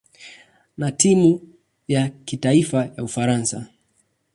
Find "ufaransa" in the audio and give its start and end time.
3.03-3.67